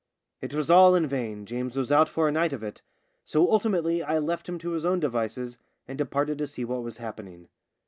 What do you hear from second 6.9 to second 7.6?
happening.